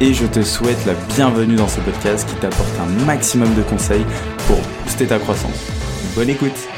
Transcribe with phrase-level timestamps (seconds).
[0.00, 4.04] et je te souhaite la bienvenue dans ce podcast qui t'apporte un maximum de conseils
[4.46, 5.70] pour booster ta croissance.
[6.14, 6.68] Bonne écoute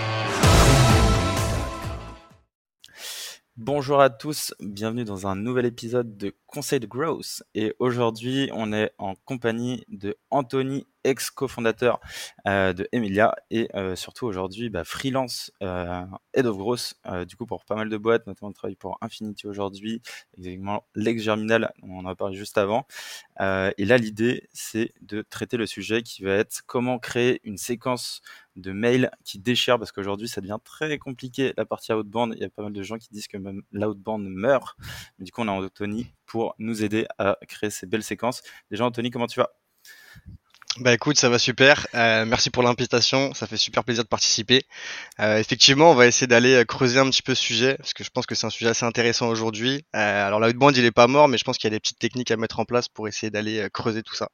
[3.57, 7.43] Bonjour à tous, bienvenue dans un nouvel épisode de Conseil de Growth.
[7.55, 12.01] Et aujourd'hui, on est en compagnie de Anthony, ex-cofondateur
[12.47, 16.05] euh, de Emilia et euh, surtout aujourd'hui bah, freelance euh,
[16.35, 16.95] head of growth
[17.27, 20.03] du coup pour pas mal de boîtes, notamment travaille pour Infinity aujourd'hui,
[20.39, 22.87] exactement l'ex Germinal, on en a parlé juste avant.
[23.41, 28.23] et là, l'idée, c'est de traiter le sujet qui va être comment créer une séquence
[28.57, 32.35] de mails qui déchire parce qu'aujourd'hui ça devient très compliqué la partie outbound.
[32.37, 34.77] Il y a pas mal de gens qui disent que même l'outbound meurt.
[35.19, 38.43] Mais du coup, on a Anthony pour nous aider à créer ces belles séquences.
[38.71, 39.60] Déjà, Anthony, comment tu vas?
[40.79, 41.89] Bah écoute, ça va super.
[41.95, 43.35] Euh, merci pour l'invitation.
[43.35, 44.63] Ça fait super plaisir de participer.
[45.19, 48.05] Euh, effectivement, on va essayer d'aller euh, creuser un petit peu ce sujet parce que
[48.05, 49.85] je pense que c'est un sujet assez intéressant aujourd'hui.
[49.93, 52.31] Alors l'outbound, il est pas mort, mais je pense qu'il y a des petites techniques
[52.31, 54.31] à mettre en place pour essayer d'aller creuser tout ça.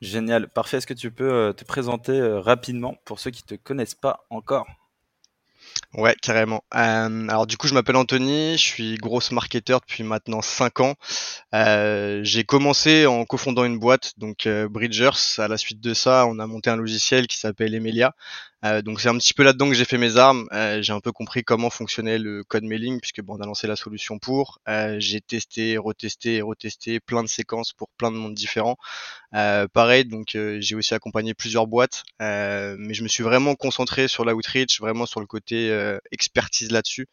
[0.00, 0.78] Génial, parfait.
[0.78, 4.66] Est-ce que tu peux te présenter rapidement pour ceux qui te connaissent pas encore?
[5.94, 6.62] Ouais, carrément.
[6.74, 10.94] Euh, alors du coup, je m'appelle Anthony, je suis grosse marketeur depuis maintenant 5 ans.
[11.52, 15.38] j'ai commencé en cofondant une boîte, donc Bridgers.
[15.38, 18.14] À la suite de ça, on a monté un logiciel qui s'appelle Emilia,
[18.66, 20.46] euh, donc c'est un petit peu là-dedans que j'ai fait mes armes.
[20.52, 23.66] Euh, j'ai un peu compris comment fonctionnait le code mailing puisque bon, on a lancé
[23.66, 24.58] la solution pour.
[24.68, 28.76] Euh, j'ai testé, retesté et retesté plein de séquences pour plein de mondes différents.
[29.72, 34.80] pareil, donc j'ai aussi accompagné plusieurs boîtes, mais je me suis vraiment concentré sur l'outreach,
[34.80, 35.70] vraiment sur le côté
[36.10, 37.08] expertise là-dessus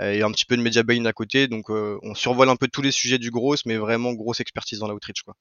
[0.00, 1.48] et un petit peu de media buying à côté.
[1.48, 4.88] Donc on survole un peu tous les sujets du gros, mais vraiment grosse expertise dans
[4.88, 5.34] l'outreach quoi.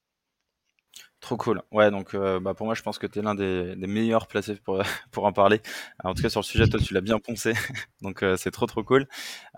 [1.19, 1.63] Trop cool.
[1.71, 4.55] Ouais, donc euh, bah, pour moi, je pense que tu es l'un des, meilleurs placés
[4.55, 4.81] pour,
[5.11, 5.61] pour en parler.
[6.03, 7.53] en tout cas, sur le sujet, toi, tu l'as bien poncé.
[8.01, 9.07] donc euh, c'est trop, trop cool.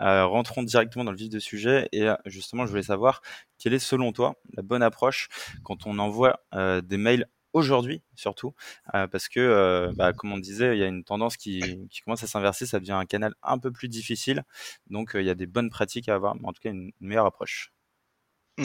[0.00, 1.88] Euh, rentrons directement dans le vif du sujet.
[1.92, 3.20] Et justement, je voulais savoir
[3.58, 5.28] quelle est, selon toi, la bonne approche
[5.62, 8.54] quand on envoie des mails aujourd'hui, surtout?
[8.92, 12.26] parce que, bah, comme on disait, il y a une tendance qui, qui commence à
[12.26, 12.64] s'inverser.
[12.64, 14.44] Ça devient un canal un peu plus difficile.
[14.88, 17.26] Donc, il y a des bonnes pratiques à avoir, mais en tout cas, une meilleure
[17.26, 17.70] approche.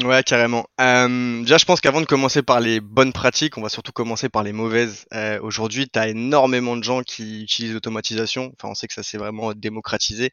[0.03, 0.66] Ouais, carrément.
[0.81, 4.28] Euh, déjà, je pense qu'avant de commencer par les bonnes pratiques, on va surtout commencer
[4.28, 5.06] par les mauvaises.
[5.13, 8.51] Euh, Aujourd'hui, tu as énormément de gens qui utilisent l'automatisation.
[8.57, 10.31] Enfin, on sait que ça s'est vraiment démocratisé.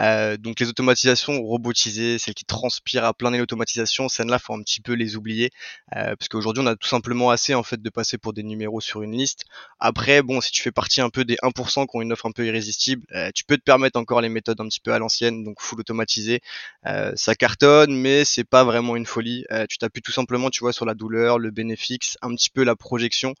[0.00, 4.62] Euh, donc, les automatisations robotisées, celles qui transpirent à plein nez l'automatisation, celles-là, faut un
[4.62, 5.50] petit peu les oublier.
[5.94, 8.80] Euh, parce qu'aujourd'hui, on a tout simplement assez en fait de passer pour des numéros
[8.80, 9.44] sur une liste.
[9.78, 12.32] Après, bon, si tu fais partie un peu des 1% qui ont une offre un
[12.32, 15.44] peu irrésistible, euh, tu peux te permettre encore les méthodes un petit peu à l'ancienne,
[15.44, 16.40] donc full automatisé.
[16.86, 19.44] Euh, ça cartonne, mais c'est pas vraiment une folie.
[19.50, 22.64] Euh, tu t'appuies tout simplement, tu vois, sur la douleur, le bénéfice, un petit peu
[22.64, 23.34] la projection,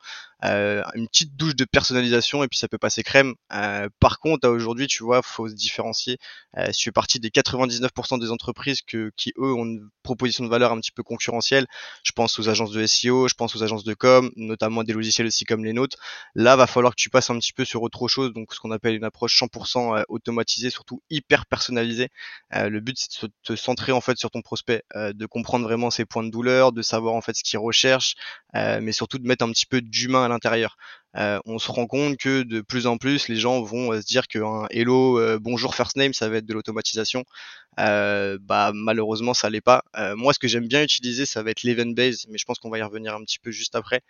[0.44, 3.34] euh, une petite douche de personnalisation et puis ça peut passer crème.
[3.52, 6.18] Euh, par contre, aujourd'hui, tu vois, faut se différencier.
[6.70, 10.50] si tu fais partie des 99% des entreprises que, qui eux ont une proposition de
[10.50, 11.66] valeur un petit peu concurrentielle,
[12.02, 15.26] je pense aux agences de SEO, je pense aux agences de com, notamment des logiciels
[15.26, 15.96] aussi comme les nôtres.
[16.34, 18.70] Là, va falloir que tu passes un petit peu sur autre chose, donc ce qu'on
[18.70, 22.08] appelle une approche 100% automatisée, surtout hyper personnalisée.
[22.52, 26.04] le but, c'est de te centrer en fait sur ton prospect, de comprendre vraiment ses
[26.04, 28.14] points de douleur, de savoir en fait ce qu'il recherche,
[28.56, 30.76] euh, mais surtout de mettre un petit peu d'humain à l'intérieur.
[31.16, 34.06] Euh, on se rend compte que de plus en plus, les gens vont euh, se
[34.06, 37.24] dire qu'un hello, euh, bonjour first name, ça va être de l'automatisation.
[37.76, 39.82] bah malheureusement, ça l'est pas.
[40.16, 42.70] moi, ce que j'aime bien utiliser, ça va être l'event base, mais je pense qu'on
[42.70, 44.00] va y revenir un petit peu juste après.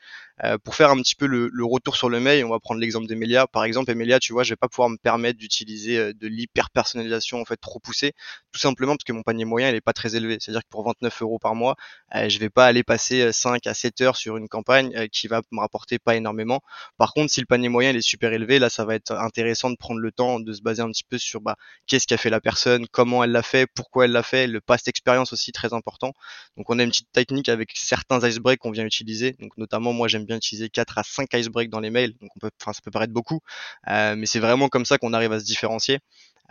[0.64, 3.46] pour faire un petit peu le, retour sur le mail, on va prendre l'exemple d'Emelia.
[3.46, 7.40] Par exemple, Emelia, tu vois, je vais pas pouvoir me permettre d'utiliser de l'hyper personnalisation
[7.40, 8.12] en fait trop poussée,
[8.52, 10.36] tout simplement parce que mon panier moyen il est pas très élevé.
[10.40, 11.76] C'est-à-dire que pour 29 euros par mois,
[12.12, 15.60] je vais pas aller passer 5 à 7 heures sur une campagne qui va me
[15.60, 16.60] rapporter pas énormément
[16.98, 19.76] par contre, si le panier moyen est super élevé, là, ça va être intéressant de
[19.76, 21.56] prendre le temps de se baser un petit peu sur bah,
[21.86, 24.88] qu'est-ce qu'a fait la personne, comment elle l'a fait, pourquoi elle l'a fait, le past
[24.88, 26.12] expérience aussi très important.
[26.56, 29.36] Donc, on a une petite technique avec certains icebreaks qu'on vient utiliser.
[29.40, 32.14] Donc, notamment, moi, j'aime bien utiliser 4 à 5 icebreaks dans les mails.
[32.20, 33.40] Donc, on peut, ça peut paraître beaucoup,
[33.88, 36.00] euh, mais c'est vraiment comme ça qu'on arrive à se différencier.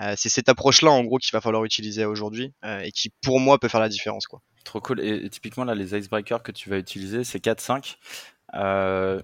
[0.02, 3.40] Euh, c'est cette approche-là, en gros, qu'il va falloir utiliser aujourd'hui euh, et qui, pour
[3.40, 4.42] moi, peut faire la différence, quoi.
[4.64, 5.02] Trop cool.
[5.02, 7.98] Et, typiquement, là, les icebreakers que tu vas utiliser, c'est 4-5.
[8.56, 9.22] Euh,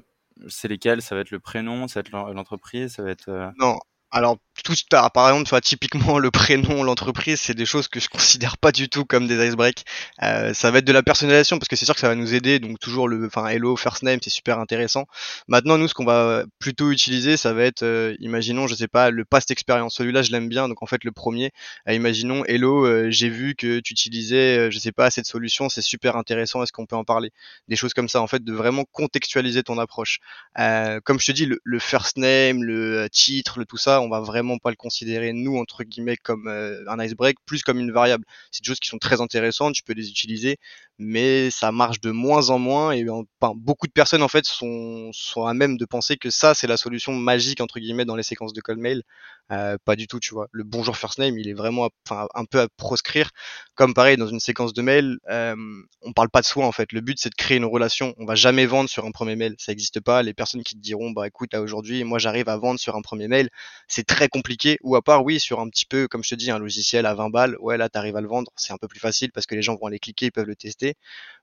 [0.48, 1.02] c'est lesquels?
[1.02, 3.52] Ça va être le prénom, ça va être l'entreprise, ça va être.
[3.58, 3.78] Non,
[4.12, 8.58] alors tout, par exemple, tu typiquement le prénom, l'entreprise, c'est des choses que je considère
[8.58, 9.86] pas du tout comme des icebreaks.
[10.24, 12.34] Euh, ça va être de la personnalisation parce que c'est sûr que ça va nous
[12.34, 12.60] aider.
[12.60, 15.06] Donc toujours le, enfin hello, first name, c'est super intéressant.
[15.48, 19.10] Maintenant, nous, ce qu'on va plutôt utiliser, ça va être, euh, imaginons, je sais pas,
[19.12, 19.96] le past experience.
[19.96, 20.68] Celui-là, je l'aime bien.
[20.68, 21.52] Donc en fait, le premier,
[21.88, 25.82] euh, imaginons, hello, euh, j'ai vu que tu utilisais, je sais pas, cette solution, c'est
[25.82, 26.64] super intéressant.
[26.64, 27.32] Est-ce qu'on peut en parler?
[27.68, 30.20] Des choses comme ça, en fait, de vraiment contextualiser ton approche.
[30.56, 34.20] comme je te dis, le, le first name, le titre, le tout ça, on va
[34.20, 38.26] vraiment pas le considérer nous entre guillemets comme euh, un icebreak, plus comme une variable.
[38.52, 40.58] C'est des choses qui sont très intéressantes, tu peux les utiliser,
[41.00, 45.10] mais ça marche de moins en moins et enfin, beaucoup de personnes en fait sont
[45.14, 48.24] sont à même de penser que ça c'est la solution magique entre guillemets dans les
[48.24, 49.04] séquences de call mail.
[49.52, 50.48] Euh, pas du tout, tu vois.
[50.52, 53.32] Le bonjour first name, il est vraiment enfin, un peu à proscrire.
[53.74, 55.56] Comme pareil dans une séquence de mail, euh,
[56.04, 56.92] on parle pas de soi en fait.
[56.92, 58.14] Le but c'est de créer une relation.
[58.18, 60.22] On va jamais vendre sur un premier mail, ça n'existe pas.
[60.22, 63.02] Les personnes qui te diront bah écoute là aujourd'hui moi j'arrive à vendre sur un
[63.02, 63.50] premier mail,
[63.88, 64.78] c'est très compliqué.
[64.84, 67.16] Ou à part oui sur un petit peu comme je te dis un logiciel à
[67.16, 69.56] 20 balles, ouais là t'arrives à le vendre, c'est un peu plus facile parce que
[69.56, 70.89] les gens vont aller cliquer, ils peuvent le tester.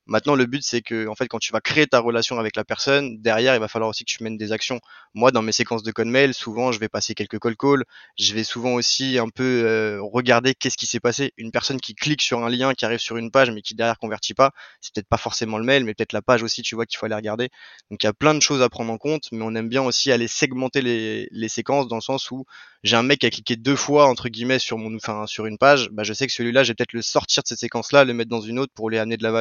[0.09, 2.65] Maintenant, le but, c'est que, en fait, quand tu vas créer ta relation avec la
[2.65, 4.79] personne, derrière, il va falloir aussi que tu mènes des actions.
[5.15, 7.83] Moi, dans mes séquences de code mail, souvent, je vais passer quelques call calls.
[8.17, 11.33] Je vais souvent aussi un peu euh, regarder qu'est-ce qui s'est passé.
[11.37, 13.99] Une personne qui clique sur un lien, qui arrive sur une page, mais qui derrière
[13.99, 16.87] convertit pas, c'est peut-être pas forcément le mail, mais peut-être la page aussi, tu vois,
[16.87, 17.49] qu'il faut aller regarder.
[17.91, 19.83] Donc, il y a plein de choses à prendre en compte, mais on aime bien
[19.83, 22.45] aussi aller segmenter les, séquences dans le sens où
[22.85, 25.59] j'ai un mec qui a cliqué deux fois, entre guillemets, sur mon, enfin, sur une
[25.59, 25.89] page.
[25.91, 28.31] Bah, je sais que celui-là, je vais peut-être le sortir de cette séquence-là, le mettre
[28.31, 29.33] dans une autre pour lui amener de la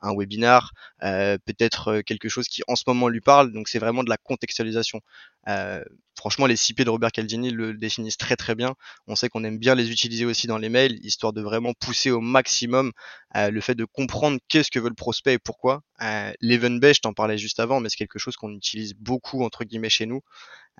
[0.00, 0.72] un webinar,
[1.02, 3.52] euh, peut-être euh, quelque chose qui en ce moment lui parle.
[3.52, 5.00] Donc c'est vraiment de la contextualisation.
[5.46, 5.82] Euh,
[6.16, 8.74] franchement, les CP de Robert Caldini le définissent très très bien.
[9.06, 12.10] On sait qu'on aime bien les utiliser aussi dans les mails, histoire de vraiment pousser
[12.10, 12.92] au maximum
[13.34, 15.82] le fait de comprendre qu'est-ce que veut le prospect et pourquoi.
[16.02, 19.90] Euh, je t'en parlais juste avant, mais c'est quelque chose qu'on utilise beaucoup entre guillemets
[19.90, 20.22] chez nous.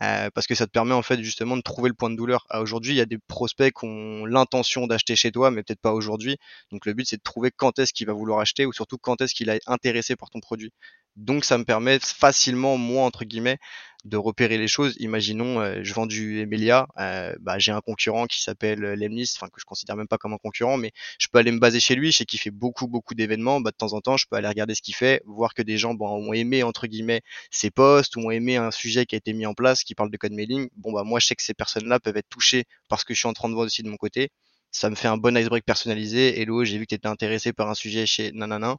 [0.00, 2.46] Euh, parce que ça te permet en fait justement de trouver le point de douleur.
[2.54, 5.92] Aujourd'hui, il y a des prospects qui ont l'intention d'acheter chez toi, mais peut-être pas
[5.92, 6.36] aujourd'hui.
[6.70, 9.20] Donc le but c'est de trouver quand est-ce qu'il va vouloir acheter ou surtout quand
[9.20, 10.72] est-ce qu'il est intéressé par ton produit.
[11.16, 13.58] Donc ça me permet facilement, moi entre guillemets,
[14.04, 14.94] de repérer les choses.
[15.00, 19.32] Imaginons, euh, je vends du Emilia, euh, bah, j'ai un concurrent qui s'appelle euh, Lemnis,
[19.36, 21.80] enfin que je considère même pas comme un concurrent, mais je peux aller me baser
[21.80, 23.60] chez lui, je sais qu'il fait beaucoup beaucoup d'événements.
[23.60, 25.78] Bah, de temps en temps, je peux aller regarder ce qu'il fait, voir que des
[25.78, 29.18] gens bon, ont aimé entre guillemets ses posts ou ont aimé un sujet qui a
[29.18, 30.68] été mis en place, qui parle de code mailing.
[30.76, 33.28] Bon bah moi je sais que ces personnes-là peuvent être touchées parce que je suis
[33.28, 34.30] en train de voir aussi de mon côté.
[34.70, 36.40] Ça me fait un bon icebreak personnalisé.
[36.40, 38.76] Hello, j'ai vu que tu étais intéressé par un sujet chez nanana.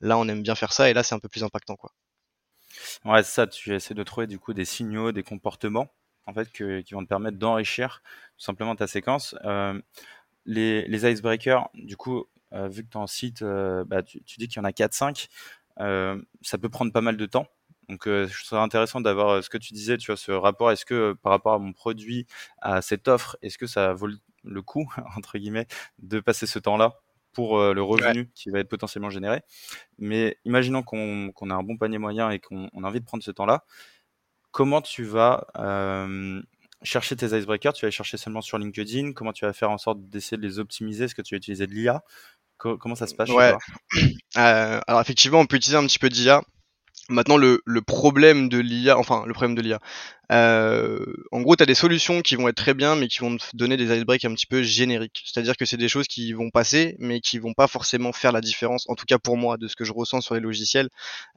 [0.00, 1.92] Là, on aime bien faire ça et là, c'est un peu plus impactant, quoi.
[3.04, 5.88] Ouais, ça, tu essaies de trouver du coup des signaux, des comportements,
[6.26, 8.02] en fait, qui vont te permettre d'enrichir
[8.36, 9.34] tout simplement ta séquence.
[9.44, 9.80] Euh,
[10.46, 14.60] les, icebreakers, du coup, euh, vu que en cites, euh, bah, tu, dis qu'il y
[14.60, 15.28] en a 4-5,
[16.42, 17.46] ça peut prendre pas mal de temps.
[17.88, 20.70] Donc, je trouve intéressant d'avoir ce que tu disais, tu vois, ce rapport.
[20.70, 22.26] Est-ce que par rapport à mon produit,
[22.60, 24.08] à cette offre, est-ce que ça vaut
[24.44, 25.66] le coup, entre guillemets,
[25.98, 26.94] de passer ce temps-là?
[27.32, 29.42] Pour euh, le revenu qui va être potentiellement généré.
[29.98, 33.30] Mais imaginons qu'on a un bon panier moyen et qu'on a envie de prendre ce
[33.30, 33.64] temps-là.
[34.50, 36.42] Comment tu vas euh,
[36.82, 37.72] chercher tes icebreakers?
[37.72, 39.12] Tu vas les chercher seulement sur LinkedIn?
[39.12, 41.04] Comment tu vas faire en sorte d'essayer de les optimiser?
[41.04, 42.02] Est-ce que tu vas utiliser de l'IA
[42.58, 43.54] Comment ça se passe ouais.
[44.36, 46.42] Euh, alors effectivement, on peut utiliser un petit peu d'IA.
[47.08, 49.80] Maintenant, le, le problème de l'IA, enfin le problème de l'IA,
[50.30, 53.36] euh, en gros, tu as des solutions qui vont être très bien, mais qui vont
[53.36, 55.22] te donner des icebreaks un petit peu génériques.
[55.24, 58.40] C'est-à-dire que c'est des choses qui vont passer, mais qui vont pas forcément faire la
[58.40, 60.88] différence, en tout cas pour moi, de ce que je ressens sur les logiciels.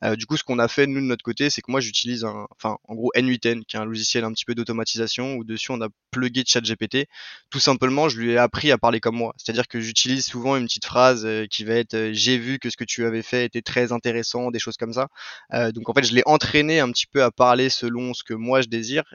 [0.04, 2.24] Euh, du coup, ce qu'on a fait, nous, de notre côté, c'est que moi, j'utilise
[2.24, 5.72] un, enfin, en gros, N8N, qui est un logiciel un petit peu d'automatisation, où dessus,
[5.72, 7.08] on a plugué ChatGPT.
[7.50, 9.34] Tout simplement, je lui ai appris à parler comme moi.
[9.38, 12.78] C'est-à-dire que j'utilise souvent une petite phrase euh, qui va être j'ai vu que ce
[12.78, 15.08] que tu avais fait était très intéressant, des choses comme ça.
[15.72, 18.62] donc, en fait, je l'ai entraîné un petit peu à parler selon ce que moi
[18.62, 18.68] je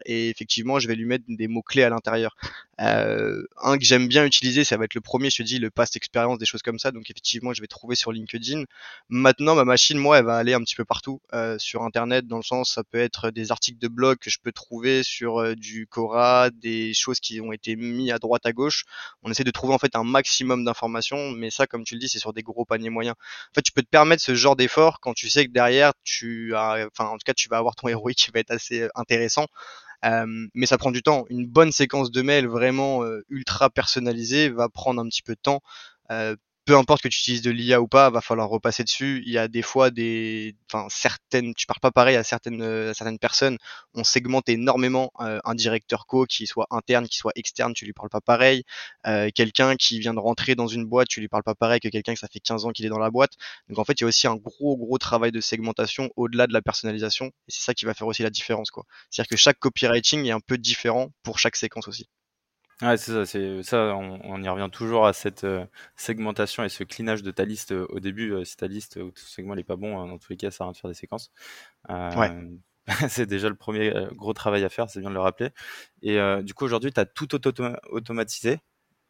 [0.05, 2.37] et effectivement je vais lui mettre des mots clés à l'intérieur.
[2.81, 5.71] Euh, un que j'aime bien utiliser, ça va être le premier, je te dis le
[5.71, 6.93] past expérience, des choses comme ça.
[6.93, 8.65] Donc effectivement, je vais trouver sur LinkedIn.
[9.09, 12.37] Maintenant, ma machine, moi, elle va aller un petit peu partout euh, sur Internet, dans
[12.37, 15.55] le sens, ça peut être des articles de blog que je peux trouver sur euh,
[15.55, 18.85] du Cora, des choses qui ont été mis à droite, à gauche.
[19.23, 22.09] On essaie de trouver en fait un maximum d'informations, mais ça, comme tu le dis,
[22.09, 23.17] c'est sur des gros paniers moyens.
[23.51, 26.55] En fait, tu peux te permettre ce genre d'effort quand tu sais que derrière, tu
[26.55, 29.47] as, enfin, en tout cas, tu vas avoir ton héroïque qui va être assez intéressant.
[30.05, 31.25] Euh, mais ça prend du temps.
[31.29, 35.41] Une bonne séquence de mails vraiment euh, ultra personnalisée va prendre un petit peu de
[35.41, 35.61] temps.
[36.69, 39.23] Euh, peu importe que tu utilises de l'IA ou pas, va falloir repasser dessus.
[39.27, 42.95] Il y a des fois des, enfin certaines, tu parles pas pareil à certaines à
[42.95, 43.59] certaines personnes.
[43.95, 48.11] On segmente énormément un directeur co qui soit interne, qui soit externe, tu lui parles
[48.11, 48.65] pas pareil.
[49.07, 51.89] Euh, quelqu'un qui vient de rentrer dans une boîte, tu lui parles pas pareil que
[51.89, 53.33] quelqu'un qui ça fait 15 ans qu'il est dans la boîte.
[53.69, 56.53] Donc en fait, il y a aussi un gros gros travail de segmentation au-delà de
[56.53, 58.85] la personnalisation et c'est ça qui va faire aussi la différence quoi.
[59.11, 62.09] C'est-à-dire que chaque copywriting est un peu différent pour chaque séquence aussi.
[62.81, 65.67] Ouais, c'est ça, c'est ça, on, y revient toujours à cette euh,
[65.97, 68.33] segmentation et ce clinage de ta liste euh, au début.
[68.33, 70.53] Euh, si ta liste ou ton segment n'est pas bon, hein, dans tous les cas,
[70.53, 71.33] ça sert à de faire des séquences.
[71.89, 72.31] Ouais.
[73.09, 75.51] c'est déjà le premier gros travail à faire, c'est bien de le rappeler.
[76.03, 78.61] Et du coup, aujourd'hui, tu as tout automatisé.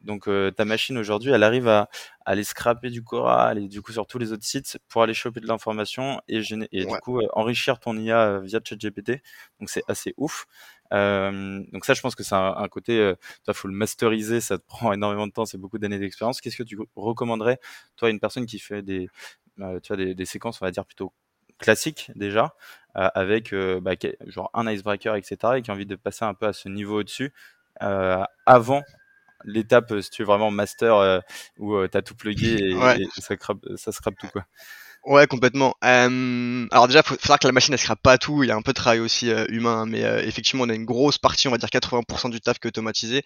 [0.01, 1.89] Donc ta machine aujourd'hui, elle arrive à,
[2.25, 5.39] aller scraper du Cora, aller du coup sur tous les autres sites pour aller choper
[5.39, 9.21] de l'information et, et du coup enrichir ton IA via ChatGPT.
[9.59, 10.45] Donc c'est assez ouf.
[10.91, 13.13] Donc ça, je pense que c'est un, côté,
[13.47, 16.41] il faut le masteriser, ça te prend énormément de temps, c'est beaucoup d'années d'expérience.
[16.41, 17.59] Qu'est-ce que tu recommanderais,
[17.95, 19.09] toi, une personne qui fait des,
[19.57, 21.13] tu vois, des, des, séquences, on va dire plutôt
[21.57, 22.55] classiques déjà,
[22.93, 23.93] avec bah,
[24.27, 26.99] genre un icebreaker, etc., et qui a envie de passer un peu à ce niveau
[26.99, 27.33] au-dessus
[28.45, 28.83] avant
[29.45, 31.19] l'étape, euh, si tu es vraiment master, euh,
[31.57, 33.35] où euh, tu as tout plugué et, ça,
[33.75, 34.27] ça scrape tout.
[34.27, 34.45] quoi?
[35.05, 35.75] Ouais, complètement.
[35.85, 38.43] Euh, alors déjà, faut savoir que la machine, elle scrape pas tout.
[38.43, 40.73] Il y a un peu de travail aussi euh, humain, mais euh, effectivement, on a
[40.75, 43.23] une grosse partie, on va dire 80% du taf qui est automatisé.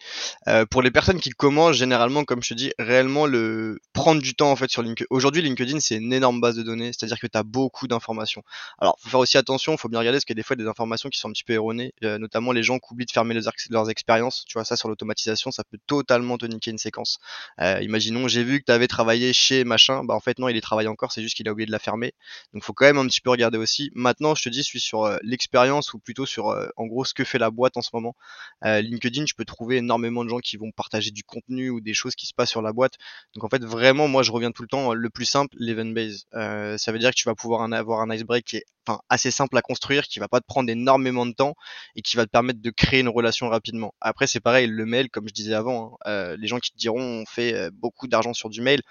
[0.70, 4.52] pour les personnes qui commencent, généralement, comme je te dis, réellement le prendre du temps
[4.52, 5.08] en fait sur LinkedIn.
[5.10, 8.44] Aujourd'hui, LinkedIn, c'est une énorme base de données, c'est-à-dire que tu as beaucoup d'informations.
[8.80, 10.68] Alors, faut faire aussi attention, faut bien regarder parce qu'il y a des fois des
[10.68, 13.34] informations qui sont un petit peu erronées, notamment les gens qui oublient de fermer
[13.70, 14.46] leurs, expériences.
[14.48, 17.18] Tu vois, ça sur l'automatisation, ça peut totalement te niquer une séquence.
[17.60, 20.62] imaginons, j'ai vu que tu avais travaillé chez machin, bah en fait non, il est
[20.62, 22.14] travaillé encore, c'est juste qu'il a oublié de la fermer.
[22.54, 23.92] Donc faut quand même un petit peu regarder aussi.
[23.96, 27.06] Maintenant, je te dis, je suis sur euh, l'expérience ou plutôt sur euh, en gros
[27.06, 28.16] ce que fait la boîte en ce moment.
[28.66, 31.94] Euh, LinkedIn, je peux trouver énormément de gens qui vont partager du contenu ou des
[31.94, 32.94] choses qui se passent sur la boîte.
[33.36, 36.26] Donc en fait, vraiment, moi je reviens tout le temps le plus simple, l'event base.
[36.32, 39.58] ça veut dire que tu vas pouvoir avoir un icebreak qui est enfin, assez simple
[39.58, 41.56] à construire, qui va pas te prendre énormément de temps
[41.96, 43.94] et qui va te permettre de créer une relation rapidement.
[44.02, 47.02] Après, c'est pareil, le mail, comme je disais avant, hein, les gens qui te diront
[47.02, 48.82] on fait beaucoup d'argent sur du mail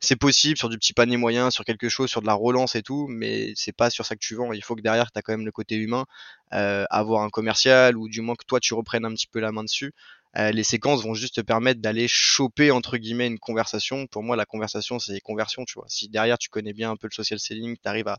[0.00, 2.82] c'est possible sur du petit panier moyen, sur quelque chose, sur de la relance et
[2.82, 4.52] tout, mais c'est pas sur ça que tu vends.
[4.52, 6.06] Il faut que derrière, tu as quand même le côté humain,
[6.54, 9.52] euh, avoir un commercial ou du moins que toi, tu reprennes un petit peu la
[9.52, 9.92] main dessus.
[10.36, 14.06] Euh, les séquences vont juste te permettre d'aller choper entre guillemets une conversation.
[14.06, 15.86] Pour moi, la conversation, c'est conversion, tu vois.
[15.88, 18.18] Si derrière tu connais bien un peu le social selling, tu arrives à,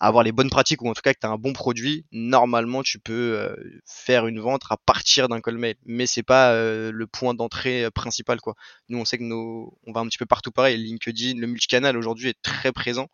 [0.00, 2.82] avoir les bonnes pratiques ou en tout cas que tu as un bon produit, normalement
[2.82, 3.54] tu peux euh,
[3.86, 5.76] faire une vente à partir d'un call mail.
[5.84, 8.54] Mais c'est pas euh, le point d'entrée principal quoi.
[8.88, 10.76] Nous on sait que nos, on va un petit peu partout pareil.
[10.78, 13.08] LinkedIn, le multicanal aujourd'hui est très présent,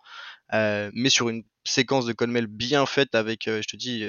[0.52, 4.06] mais sur une séquence de call mail bien faite avec, je te dis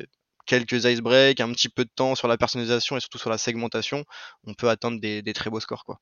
[0.49, 3.37] quelques ice breaks, un petit peu de temps sur la personnalisation et surtout sur la
[3.37, 4.03] segmentation,
[4.45, 5.85] on peut atteindre des, très beaux scores.
[5.85, 5.99] Quoi.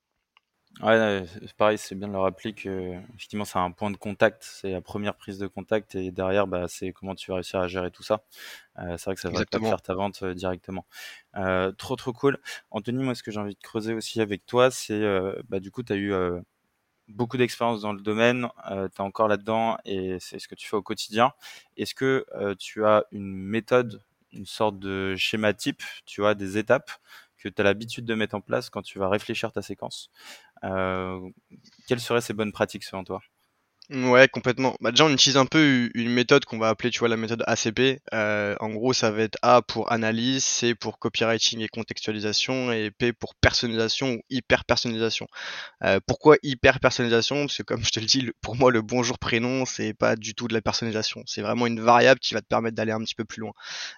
[0.82, 4.44] Ouais, c'est pareil, c'est bien de le rappeler que effectivement c'est un point de contact,
[4.44, 7.68] c'est la première prise de contact et derrière bah, c'est comment tu vas réussir à
[7.68, 8.24] gérer tout ça.
[8.80, 10.86] Euh, c'est vrai que ça va te faire ta vente euh, directement.
[11.36, 12.38] Euh, trop trop cool.
[12.70, 15.02] Anthony, moi ce que j'ai envie de creuser aussi avec toi, c'est
[15.50, 16.14] bah, du coup tu as eu
[17.10, 20.78] beaucoup d'expérience dans le domaine, tu es encore là-dedans et c'est ce que tu fais
[20.78, 21.34] au quotidien.
[21.76, 22.26] Est-ce que
[22.60, 24.04] tu as une méthode
[24.34, 26.92] une sorte de schéma type, tu vois, des étapes
[27.38, 30.10] que tu as l'habitude de mettre en place quand tu vas réfléchir ta séquence.
[30.64, 31.20] Euh,
[31.88, 33.22] quelles seraient ces bonnes pratiques selon toi?
[33.90, 34.76] Ouais, complètement.
[34.82, 37.42] Bah, déjà, on utilise un peu une méthode qu'on va appeler, tu vois, la méthode
[37.48, 38.02] ACP.
[38.14, 42.92] Euh, en gros, ça va être A pour analyse, C pour copywriting et contextualisation, et
[42.92, 45.26] P pour personnalisation ou hyper personnalisation.
[45.84, 49.20] Euh, pourquoi hyper personnalisation Parce que comme je te le dis, pour moi, le bonjour
[49.20, 51.24] prénom, c'est pas du tout de la personnalisation.
[51.28, 53.54] C'est vraiment une variable qui va te permettre d'aller un petit peu plus loin.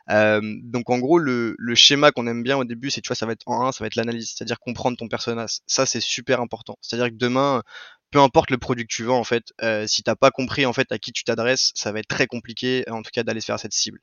[0.09, 3.15] Euh, donc, en gros, le, le schéma qu'on aime bien au début, c'est, tu vois,
[3.15, 5.59] ça va être en 1, ça va être l'analyse, c'est-à-dire comprendre ton personnage.
[5.67, 6.77] Ça, c'est super important.
[6.81, 7.63] C'est-à-dire que demain,
[8.11, 10.73] peu importe le produit que tu vends en fait, euh, si t'as pas compris en
[10.73, 13.45] fait à qui tu t'adresses, ça va être très compliqué en tout cas d'aller se
[13.45, 13.99] faire cette cible.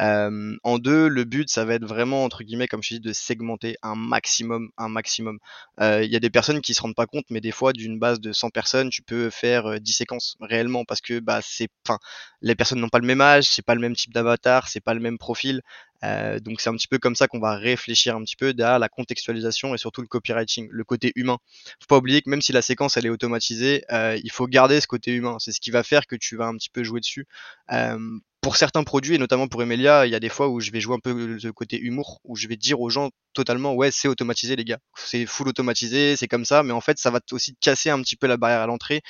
[0.00, 3.12] Euh, en deux, le but ça va être vraiment entre guillemets comme je dis de
[3.12, 5.38] segmenter un maximum, un maximum.
[5.80, 7.98] Euh, il y a des personnes qui se rendent pas compte, mais des fois d'une
[7.98, 11.98] base de 100 personnes, tu peux faire 10 séquences réellement parce que bah c'est, enfin,
[12.40, 14.94] les personnes n'ont pas le même âge, c'est pas le même type d'avatar, c'est pas
[14.94, 15.60] le même profil.
[16.04, 18.78] Euh, donc c'est un petit peu comme ça qu'on va réfléchir un petit peu derrière
[18.78, 21.38] la contextualisation et surtout le copywriting, le côté humain.
[21.80, 24.80] Faut pas oublier que même si la séquence elle est automatisée, euh, il faut garder
[24.80, 25.36] ce côté humain.
[25.38, 27.26] C'est ce qui va faire que tu vas un petit peu jouer dessus.
[27.72, 27.98] Euh,
[28.40, 30.80] pour certains produits, et notamment pour Emilia, il y a des fois où je vais
[30.80, 34.08] jouer un peu le côté humour, où je vais dire aux gens totalement, ouais, c'est
[34.08, 34.78] automatisé, les gars.
[34.96, 38.16] C'est full automatisé, c'est comme ça, mais en fait, ça va aussi casser un petit
[38.16, 39.02] peu la barrière à l'entrée.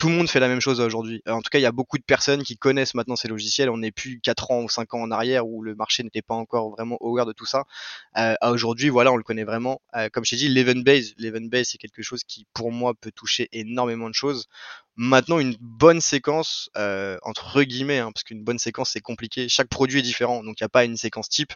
[0.00, 1.22] Tout le monde fait la même chose aujourd'hui.
[1.28, 3.68] En tout cas, il y a beaucoup de personnes qui connaissent maintenant ces logiciels.
[3.68, 6.34] On n'est plus 4 ans ou 5 ans en arrière où le marché n'était pas
[6.34, 7.64] encore vraiment aware de tout ça.
[8.16, 9.82] Euh, aujourd'hui, voilà, on le connaît vraiment.
[9.94, 12.94] Euh, comme je t'ai dit, l'event base, l'event base, c'est quelque chose qui, pour moi,
[12.98, 14.48] peut toucher énormément de choses.
[14.96, 19.68] Maintenant, une bonne séquence, euh, entre guillemets, hein, parce qu'une bonne séquence c'est compliqué, chaque
[19.68, 21.52] produit est différent, donc il n'y a pas une séquence type.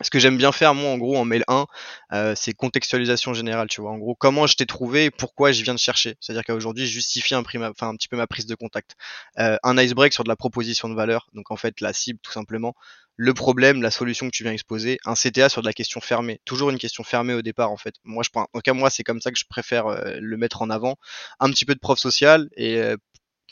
[0.00, 1.66] Ce que j'aime bien faire moi en gros en mail 1
[2.12, 3.90] euh, c'est contextualisation générale tu vois.
[3.90, 6.16] En gros comment je t'ai trouvé et pourquoi je viens de chercher.
[6.20, 8.96] C'est à dire qu'aujourd'hui je justifie un, enfin, un petit peu ma prise de contact.
[9.38, 11.28] Euh, un icebreak sur de la proposition de valeur.
[11.34, 12.74] Donc en fait la cible tout simplement.
[13.16, 14.98] Le problème la solution que tu viens exposer.
[15.04, 16.40] Un CTA sur de la question fermée.
[16.44, 17.94] Toujours une question fermée au départ en fait.
[18.04, 20.36] Moi je prends en tout cas moi c'est comme ça que je préfère euh, le
[20.36, 20.96] mettre en avant.
[21.40, 22.80] Un petit peu de prof social et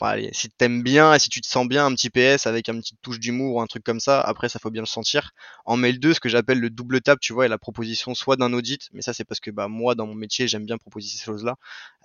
[0.01, 2.67] euh, allez, si t'aimes bien et si tu te sens bien un petit PS avec
[2.69, 5.31] une petite touche d'humour ou un truc comme ça, après ça faut bien le sentir.
[5.65, 8.35] En mail 2, ce que j'appelle le double tap, tu vois, est la proposition soit
[8.37, 11.07] d'un audit, mais ça c'est parce que bah moi dans mon métier j'aime bien proposer
[11.09, 11.55] ces choses-là.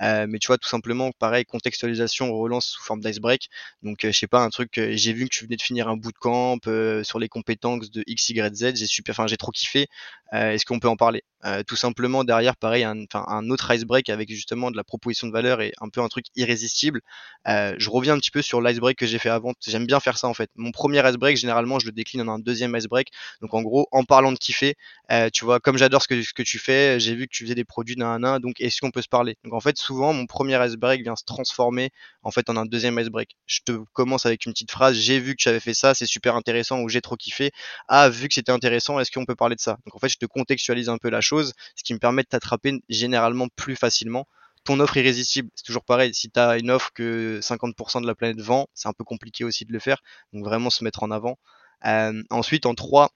[0.02, 3.48] Euh, mais tu vois tout simplement pareil contextualisation relance sous forme d'ice-break.
[3.82, 5.88] Donc euh, je sais pas un truc, euh, j'ai vu que tu venais de finir
[5.88, 9.52] un bootcamp euh, sur les compétences de X Y Z, j'ai super, enfin j'ai trop
[9.52, 9.86] kiffé.
[10.32, 11.22] Est-ce qu'on peut en parler?
[11.68, 15.60] Tout simplement derrière pareil un, un autre icebreak avec justement de la proposition de valeur
[15.60, 17.02] et un peu un truc irrésistible.
[17.46, 19.52] Euh, je reviens un petit peu sur l'icebreak que j'ai fait avant.
[19.66, 20.50] J'aime bien faire ça en fait.
[20.56, 23.08] Mon premier icebreak, généralement, je le décline en un deuxième icebreak.
[23.42, 24.74] Donc en gros, en parlant de kiffer,
[25.12, 27.64] euh, tu vois, comme j'adore ce que, tu fais, j'ai vu que tu faisais des
[27.64, 29.36] produits d'un à un, donc est-ce qu'on peut se parler?
[29.44, 31.90] Donc en fait, souvent, mon premier icebreak vient se transformer
[32.22, 33.36] en fait en un deuxième icebreak.
[33.46, 36.36] Je te commence avec une petite phrase, j'ai vu que j'avais fait ça, c'est super
[36.36, 37.50] intéressant ou j'ai trop kiffé.
[37.88, 39.78] Ah, vu que c'était intéressant, est-ce qu'on peut parler de ça?
[39.84, 42.28] Donc en fait, je te contextualise un peu la chose, ce qui me permet de
[42.28, 44.26] t'attraper généralement plus facilement
[44.64, 46.14] ton offre irrésistible, c'est toujours pareil.
[46.14, 49.44] Si tu as une offre que 50% de la planète vend, c'est un peu compliqué
[49.44, 50.02] aussi de le faire.
[50.32, 51.38] Donc vraiment se mettre en avant.
[51.86, 53.10] Euh, ensuite, en 3,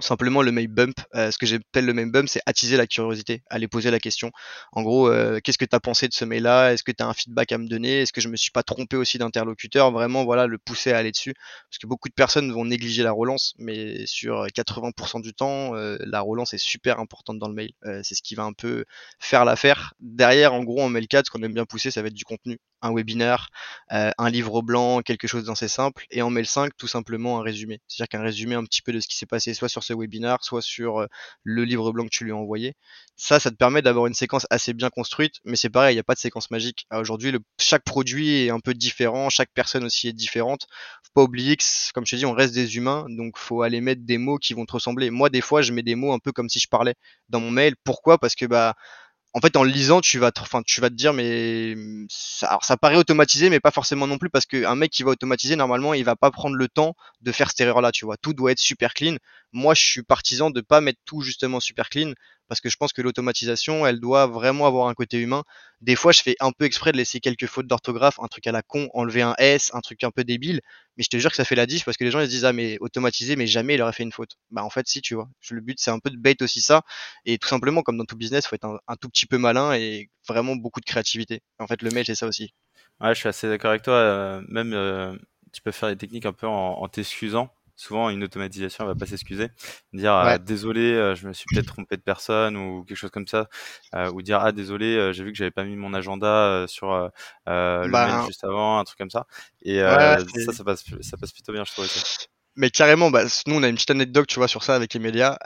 [0.00, 0.96] simplement le mail bump.
[1.14, 4.30] Euh, ce que j'appelle le mail bump, c'est attiser la curiosité, aller poser la question.
[4.72, 6.72] En gros, euh, qu'est-ce que tu as pensé de ce mail-là?
[6.72, 8.00] Est-ce que tu as un feedback à me donner?
[8.00, 9.90] Est-ce que je me suis pas trompé aussi d'interlocuteur?
[9.92, 11.34] Vraiment, voilà, le pousser à aller dessus.
[11.70, 15.96] Parce que beaucoup de personnes vont négliger la relance, mais sur 80% du temps, euh,
[16.00, 17.72] la relance est super importante dans le mail.
[18.02, 18.84] c'est ce qui va un peu
[19.18, 19.94] faire l'affaire.
[20.00, 22.24] Derrière, en gros, en mail 4, ce qu'on aime bien pousser, ça va être du
[22.24, 22.58] contenu.
[22.82, 23.50] Un webinaire,
[23.90, 26.06] un livre blanc, quelque chose d'assez simple.
[26.10, 27.80] Et en mail 5, tout simplement un résumé.
[27.86, 30.38] C'est-à-dire qu'un résumé un petit peu de ce qui s'est passé, soit sur ce webinaire,
[30.42, 31.06] soit sur
[31.44, 32.74] le livre blanc que tu lui as envoyé.
[33.16, 36.00] Ça, ça te permet d'avoir une séquence assez bien construite, mais c'est pareil, il n'y
[36.00, 36.86] a pas de séquence magique.
[36.92, 40.66] Aujourd'hui, chaque produit est un peu différent, chaque personne aussi est différente.
[41.04, 41.56] Faut pas oublier
[41.94, 44.54] comme je te dis, on reste des humains, donc faut aller mettre des mots qui
[44.54, 45.10] vont te ressembler.
[45.10, 46.94] Moi, des fois, je mets des mots un peu comme si je parlais
[47.28, 47.74] dans mon mail.
[47.84, 48.18] Pourquoi?
[48.18, 48.74] Parce que bah
[49.32, 51.74] en fait, en le lisant, tu vas, te, enfin, tu vas te dire, mais
[52.08, 55.12] ça, alors, ça paraît automatisé, mais pas forcément non plus, parce qu'un mec qui va
[55.12, 58.16] automatiser, normalement, il va pas prendre le temps de faire cette erreur-là, tu vois.
[58.16, 59.16] Tout doit être super clean.
[59.52, 62.12] Moi, je suis partisan de pas mettre tout justement super clean,
[62.50, 65.44] parce que je pense que l'automatisation, elle doit vraiment avoir un côté humain.
[65.82, 68.50] Des fois, je fais un peu exprès de laisser quelques fautes d'orthographe, un truc à
[68.50, 70.60] la con, enlever un S, un truc un peu débile,
[70.96, 72.30] mais je te jure que ça fait la diff parce que les gens ils se
[72.30, 74.32] disent ah mais automatisé, mais jamais il aurait fait une faute.
[74.50, 75.28] Bah en fait si tu vois.
[75.48, 76.82] Le but c'est un peu de bait aussi ça,
[77.24, 80.10] et tout simplement comme dans tout business, faut être un, tout petit peu malin et
[80.26, 81.42] vraiment beaucoup de créativité.
[81.60, 82.52] En fait le mail c'est ça aussi.
[83.00, 83.94] Ouais, je suis assez d'accord avec toi.
[83.94, 85.16] Euh, même euh,
[85.52, 89.48] tu peux faire des techniques un peu en t'excusant souvent une automatisation va pas s'excuser,
[89.94, 93.26] dire ah, désolé, euh, je me suis peut-être trompé de personne ou quelque chose comme
[93.26, 93.48] ça,
[93.94, 96.92] euh, ou dire ah désolé, euh, j'ai vu que j'avais pas mis mon agenda sur
[96.92, 97.10] le
[97.46, 99.26] bah, mail juste avant, un truc comme ça.
[99.62, 101.88] Et ça, ça passe, ça passe plutôt bien, je trouve.
[102.56, 105.38] Mais carrément, bah, nous on a une petite anecdote, tu vois, sur ça avec Emilia.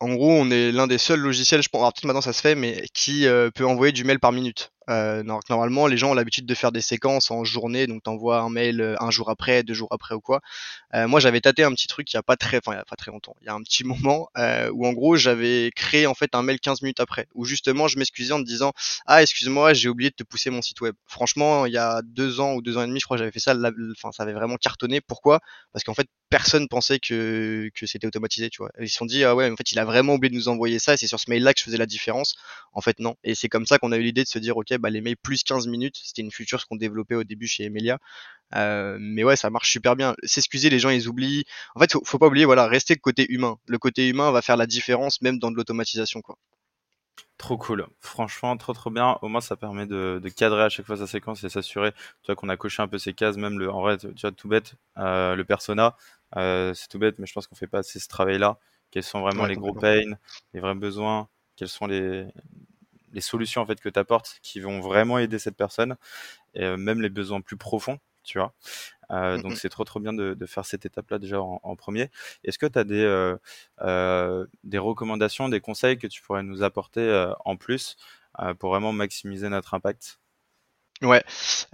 [0.00, 2.54] en gros, on est l'un des seuls logiciels, je pense, peut-être maintenant ça se fait,
[2.54, 4.71] mais qui peut envoyer du mail par minute.
[4.92, 8.50] Euh, normalement, les gens ont l'habitude de faire des séquences en journée, donc t'envoies un
[8.50, 10.40] mail euh, un jour après, deux jours après ou quoi.
[10.94, 13.10] Euh, moi, j'avais tâté un petit truc il y a pas très, enfin, pas très
[13.10, 14.28] longtemps, il y a un petit moment
[14.72, 17.98] où en gros, j'avais créé en fait un mail 15 minutes après, où justement, je
[17.98, 18.72] m'excusais en te disant,
[19.06, 20.94] ah, excuse-moi, j'ai oublié de te pousser mon site web.
[21.06, 23.40] Franchement, il y a deux ans ou deux ans et demi, je crois, j'avais fait
[23.40, 23.54] ça.
[23.96, 25.00] Enfin, ça avait vraiment cartonné.
[25.00, 25.40] Pourquoi?
[25.72, 28.70] Parce qu'en fait, personne pensait que que c'était automatisé, tu vois.
[28.80, 30.78] Ils se sont dit, ah ouais, en fait, il a vraiment oublié de nous envoyer
[30.78, 32.34] ça, et c'est sur ce mail-là que je faisais la différence.
[32.72, 33.16] En fait, non.
[33.24, 35.16] Et c'est comme ça qu'on a eu l'idée de se dire, ok, bah, les mails
[35.16, 35.96] plus 15 minutes.
[36.02, 37.98] C'était une feature ce qu'on développait au début chez Emilia.
[38.54, 40.14] Euh, mais ouais, ça marche super bien.
[40.24, 41.44] S'excuser, les gens ils oublient.
[41.74, 43.56] En fait, faut, faut pas oublier, voilà, rester le côté humain.
[43.66, 46.36] Le côté humain va faire la différence même dans de l'automatisation, quoi.
[47.38, 47.86] Trop cool.
[47.98, 49.18] Franchement, trop trop bien.
[49.22, 52.36] Au moins, ça permet de, cadrer à chaque fois sa séquence et s'assurer, tu vois,
[52.36, 53.36] qu'on a coché un peu ces cases.
[53.36, 55.96] Même le, en vrai, tu vois, tout bête, euh, le persona,
[56.36, 58.58] euh, c'est tout bête, mais je pense qu'on fait pas assez ce travail-là.
[58.90, 60.12] Quels sont vraiment les gros pains,
[60.52, 62.26] les vrais besoins, quels sont les,
[63.12, 65.96] les solutions en fait que tu apportes qui vont vraiment aider cette personne
[66.54, 68.54] et euh, même les besoins plus profonds tu vois.
[69.10, 71.76] Euh, donc c'est trop trop bien de, de faire cette étape là déjà en, en
[71.76, 72.10] premier.
[72.44, 73.36] Est-ce que tu as des euh,
[73.82, 77.96] euh, des recommandations des conseils que tu pourrais nous apporter en plus
[78.58, 80.20] pour vraiment maximiser notre impact?
[81.02, 81.24] Ouais.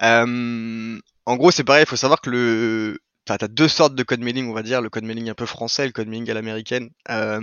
[0.01, 2.99] En gros c'est pareil il faut savoir que le
[3.37, 5.47] t'as as deux sortes de code mailing, on va dire, le code mailing un peu
[5.47, 6.91] français, le code mailing à l'américaine.
[7.11, 7.41] Euh,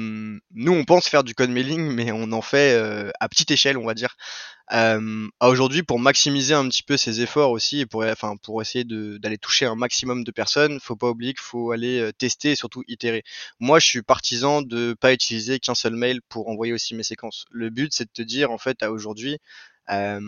[0.52, 3.78] nous, on pense faire du code mailing, mais on en fait euh, à petite échelle,
[3.78, 4.16] on va dire.
[4.74, 8.84] Euh, aujourd'hui, pour maximiser un petit peu ses efforts aussi, et pour, enfin, pour essayer
[8.84, 12.56] d'aller toucher un maximum de personnes, faut pas oublier qu'il faut aller euh, tester et
[12.56, 13.24] surtout itérer.
[13.60, 17.46] Moi, je suis partisan de pas utiliser qu'un seul mail pour envoyer aussi mes séquences.
[17.52, 19.38] Le but, c'est de te dire, en fait, à aujourd'hui,
[19.92, 20.20] euh,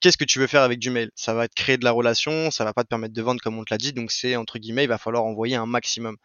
[0.00, 1.10] qu'est-ce que tu veux faire avec du mail?
[1.14, 3.58] Ça va te créer de la relation, ça va pas te permettre de vendre comme
[3.58, 6.16] on te l'a dit, donc c'est entre guillemets, il va falloir envoyer un maximum.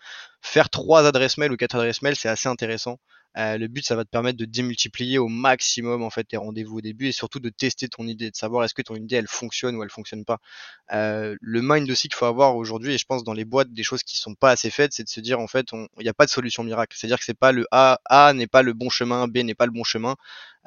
[0.41, 2.99] Faire trois adresses mail ou quatre adresses mail, c'est assez intéressant.
[3.37, 6.77] Euh, le but, ça va te permettre de démultiplier au maximum en fait tes rendez-vous
[6.77, 9.27] au début et surtout de tester ton idée, de savoir est-ce que ton idée elle
[9.27, 10.39] fonctionne ou elle fonctionne pas.
[10.91, 13.83] Euh, le mind aussi qu'il faut avoir aujourd'hui, et je pense dans les boîtes des
[13.83, 16.13] choses qui sont pas assez faites, c'est de se dire en fait, il n'y a
[16.13, 16.95] pas de solution miracle.
[16.97, 19.65] C'est-à-dire que c'est pas le A, A n'est pas le bon chemin, B n'est pas
[19.65, 20.15] le bon chemin.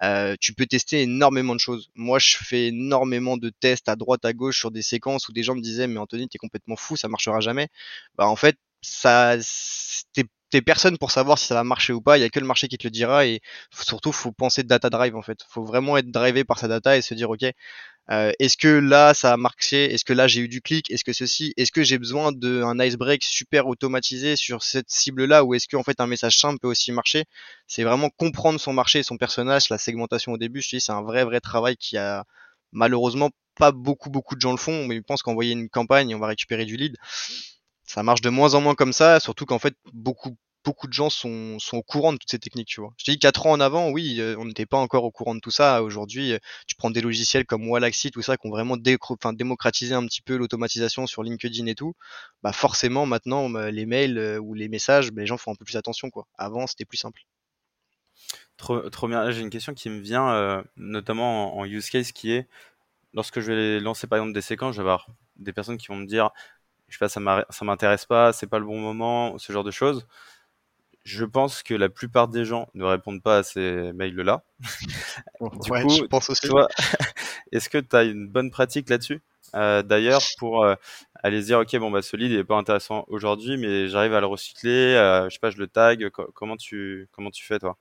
[0.02, 1.90] Euh, tu peux tester énormément de choses.
[1.94, 5.42] Moi, je fais énormément de tests à droite, à gauche sur des séquences où des
[5.42, 7.68] gens me disaient mais Anthony, t'es complètement fou, ça marchera jamais.
[8.16, 9.36] Bah en fait, ça,
[10.12, 10.24] t'es
[10.62, 12.18] personne pour savoir si ça va marcher ou pas.
[12.18, 13.40] Il y a que le marché qui te le dira et
[13.70, 15.38] surtout faut penser data drive en fait.
[15.48, 17.44] Faut vraiment être drivé par sa data et se dire ok,
[18.10, 19.92] euh, est-ce que là ça a marché?
[19.92, 20.90] Est-ce que là j'ai eu du clic?
[20.90, 21.52] Est-ce que ceci?
[21.56, 25.44] Est-ce que j'ai besoin d'un icebreak super automatisé sur cette cible-là?
[25.44, 27.24] Ou est-ce qu'en fait un message simple peut aussi marcher?
[27.66, 30.62] C'est vraiment comprendre son marché, son personnage, la segmentation au début.
[30.62, 32.24] C'est un vrai vrai travail qui a
[32.72, 36.18] malheureusement pas beaucoup beaucoup de gens le font, mais ils pensent qu'envoyer une campagne on
[36.18, 36.96] va récupérer du lead
[37.86, 41.10] ça marche de moins en moins comme ça, surtout qu'en fait, beaucoup, beaucoup de gens
[41.10, 42.92] sont, au courant de toutes ces techniques, tu vois.
[42.98, 45.36] Je te dis 4 ans en avant, oui, euh, on n'était pas encore au courant
[45.36, 45.80] de tout ça.
[45.84, 50.04] Aujourd'hui, euh, tu prends des logiciels comme Wallaxy, tout ça, qui ont vraiment démocratisé un
[50.04, 51.94] petit peu l'automatisation sur LinkedIn et tout.
[52.42, 55.54] Bah forcément, maintenant, bah, les mails euh, ou les messages, bah, les gens font un
[55.54, 56.26] peu plus attention, quoi.
[56.36, 57.22] Avant, c'était plus simple.
[58.56, 59.30] Trop, trop bien.
[59.30, 62.48] J'ai une question qui me vient, notamment en, use case, qui est
[63.14, 65.96] lorsque je vais lancer par exemple des séquences, je vais avoir des personnes qui vont
[65.96, 66.30] me dire
[66.88, 67.08] je sais pas,
[67.50, 70.06] ça m'intéresse pas, c'est pas le bon moment, ce genre de choses.
[71.06, 74.42] Je pense que la plupart des gens ne répondent pas à ces mails-là.
[75.40, 76.48] du coup, je pense aussi.
[77.52, 79.22] est-ce que tu as une bonne pratique là-dessus?
[79.54, 80.74] Euh, D'ailleurs, pour euh,
[81.22, 84.20] aller se dire, ok, bon, bah, ce lead n'est pas intéressant aujourd'hui, mais j'arrive à
[84.20, 86.10] le recycler, euh, je sais pas, je le tag.
[86.10, 87.78] comment tu, comment tu fais, toi?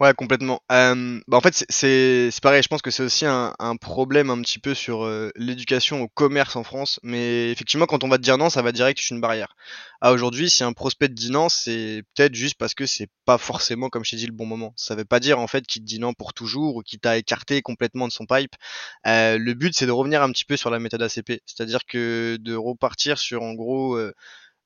[0.00, 0.62] Ouais, complètement.
[0.72, 2.62] Euh, bah en fait, c'est c'est pareil.
[2.62, 6.08] Je pense que c'est aussi un, un problème un petit peu sur euh, l'éducation au
[6.08, 6.98] commerce en France.
[7.02, 9.54] Mais effectivement, quand on va te dire non, ça va direct c'est une barrière.
[10.00, 13.36] À aujourd'hui, si un prospect te dit non, c'est peut-être juste parce que c'est pas
[13.38, 14.72] forcément, comme je t'ai dit, le bon moment.
[14.76, 17.18] Ça veut pas dire en fait qu'il te dit non pour toujours ou qu'il t'a
[17.18, 18.54] écarté complètement de son pipe.
[19.06, 22.38] Euh, le but, c'est de revenir un petit peu sur la méthode ACP, c'est-à-dire que
[22.40, 24.12] de repartir sur en gros euh,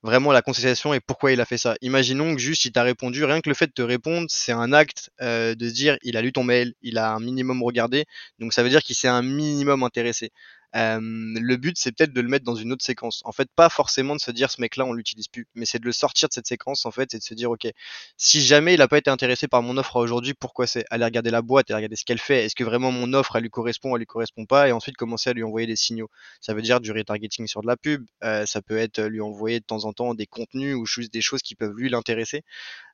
[0.04, 1.76] vraiment la contestation et pourquoi il a fait ça.
[1.80, 4.72] Imaginons que juste il t'a répondu, rien que le fait de te répondre, c'est un
[4.72, 8.04] acte euh, de dire il a lu ton mail, il a un minimum regardé,
[8.38, 10.30] donc ça veut dire qu'il s'est un minimum intéressé.
[10.76, 13.22] Euh, le but, c'est peut-être de le mettre dans une autre séquence.
[13.24, 15.84] En fait, pas forcément de se dire ce mec-là, on l'utilise plus, mais c'est de
[15.84, 17.68] le sortir de cette séquence, en fait, et de se dire, ok,
[18.16, 21.30] si jamais il n'a pas été intéressé par mon offre aujourd'hui, pourquoi c'est Aller regarder
[21.30, 22.44] la boîte et regarder ce qu'elle fait?
[22.44, 25.30] Est-ce que vraiment mon offre, elle lui correspond, elle lui correspond pas, et ensuite commencer
[25.30, 26.08] à lui envoyer des signaux.
[26.40, 28.04] Ça veut dire du retargeting sur de la pub.
[28.24, 31.42] Euh, ça peut être lui envoyer de temps en temps des contenus ou des choses
[31.42, 32.42] qui peuvent lui l'intéresser.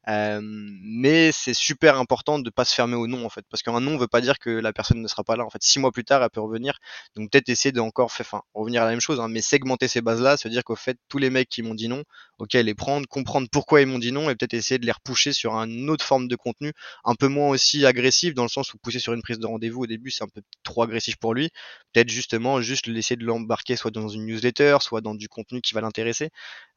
[0.08, 3.80] Euh, mais c'est super important de pas se fermer au nom en fait, parce qu'un
[3.80, 5.44] nom veut pas dire que la personne ne sera pas là.
[5.44, 6.78] En fait, six mois plus tard, elle peut revenir.
[7.16, 10.36] Donc peut-être essayer encore enfin, revenir à la même chose, hein, mais segmenter ces bases-là,
[10.36, 12.02] se dire qu'au fait, tous les mecs qui m'ont dit non,
[12.38, 15.32] ok, les prendre, comprendre pourquoi ils m'ont dit non, et peut-être essayer de les repousser
[15.32, 16.72] sur une autre forme de contenu,
[17.04, 19.82] un peu moins aussi agressif, dans le sens où pousser sur une prise de rendez-vous
[19.82, 21.50] au début, c'est un peu trop agressif pour lui.
[21.92, 25.74] Peut-être justement juste laisser de l'embarquer soit dans une newsletter, soit dans du contenu qui
[25.74, 26.30] va l'intéresser.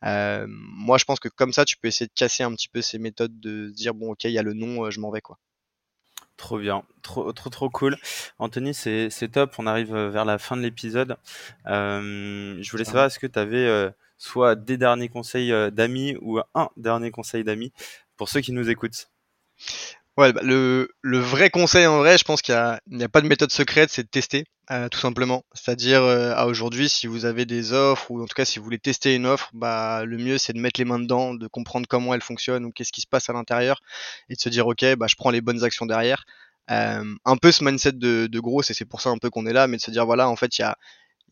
[0.06, 2.82] Euh, moi, je pense que comme ça, tu peux essayer de casser un petit peu
[2.82, 5.22] ces méthodes de dire bon, ok, il y a le nom, euh, je m'en vais
[5.22, 5.38] quoi.
[6.38, 7.96] Trop bien, trop trop trop cool.
[8.40, 9.54] Anthony, c'est top.
[9.60, 11.18] On arrive euh, vers la fin de l'épisode.
[11.66, 17.12] je voulais savoir, est-ce que tu avais soit des derniers conseils d'amis ou un dernier
[17.12, 17.72] conseil d'amis
[18.18, 19.10] pour ceux qui nous écoutent?
[20.16, 23.22] Ouais, bah, le, le, vrai conseil en vrai, je pense qu'il n'y a, a, pas
[23.22, 25.44] de méthode secrète, c'est de tester, euh, tout simplement.
[25.54, 28.66] C'est-à-dire, euh, à aujourd'hui, si vous avez des offres, ou en tout cas si vous
[28.66, 31.88] voulez tester une offre, bah, le mieux c'est de mettre les mains dedans, de comprendre
[31.88, 33.82] comment elle fonctionne ou qu'est-ce qui se passe à l'intérieur,
[34.30, 36.26] et de se dire, ok, bah, je prends les bonnes actions derrière.
[36.72, 39.46] Euh, un peu ce mindset de, de gros, et c'est pour ça un peu qu'on
[39.46, 40.78] est là, mais de se dire, voilà, en fait, il y a,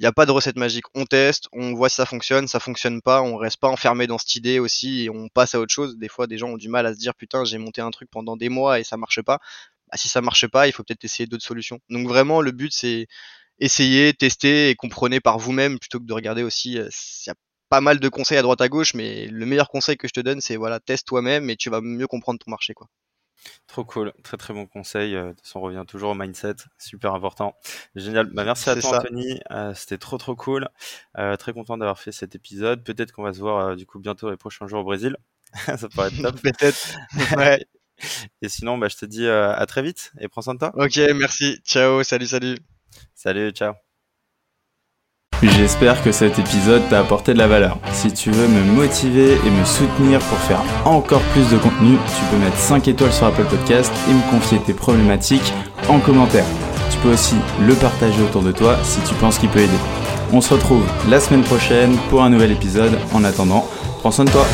[0.01, 0.85] il n'y a pas de recette magique.
[0.95, 4.17] On teste, on voit si ça fonctionne, ça fonctionne pas, on reste pas enfermé dans
[4.17, 5.97] cette idée aussi et on passe à autre chose.
[5.97, 8.09] Des fois, des gens ont du mal à se dire putain, j'ai monté un truc
[8.09, 9.39] pendant des mois et ça marche pas.
[9.91, 11.79] Bah, si ça marche pas, il faut peut-être essayer d'autres solutions.
[11.89, 13.07] Donc vraiment, le but c'est
[13.59, 16.77] essayer, tester et comprenez par vous-même plutôt que de regarder aussi.
[16.79, 16.89] Euh,
[17.25, 17.35] il y a
[17.69, 20.19] pas mal de conseils à droite à gauche, mais le meilleur conseil que je te
[20.19, 22.87] donne, c'est voilà, teste toi-même et tu vas mieux comprendre ton marché quoi.
[23.67, 25.15] Trop cool, très très bon conseil.
[25.15, 27.55] Euh, de toute façon, on revient toujours au mindset, super important.
[27.95, 28.27] Génial.
[28.33, 29.39] Bah, merci à toi, Anthony.
[29.49, 30.67] Euh, c'était trop trop cool.
[31.17, 32.83] Euh, très content d'avoir fait cet épisode.
[32.83, 35.17] Peut-être qu'on va se voir du coup bientôt les prochains jours au Brésil.
[35.77, 36.35] Ça pourrait être top.
[36.41, 36.95] Peut-être.
[37.35, 37.65] Ouais.
[38.41, 40.71] Et sinon, bah, je te dis à très vite et prends soin de toi.
[40.75, 41.59] Ok, merci.
[41.65, 42.57] Ciao, salut, salut.
[43.15, 43.73] Salut, ciao.
[45.43, 47.79] J'espère que cet épisode t'a apporté de la valeur.
[47.93, 52.25] Si tu veux me motiver et me soutenir pour faire encore plus de contenu, tu
[52.29, 55.51] peux mettre 5 étoiles sur Apple Podcast et me confier tes problématiques
[55.89, 56.45] en commentaire.
[56.91, 59.79] Tu peux aussi le partager autour de toi si tu penses qu'il peut aider.
[60.31, 62.95] On se retrouve la semaine prochaine pour un nouvel épisode.
[63.11, 63.67] En attendant,
[63.99, 64.45] prends soin de toi.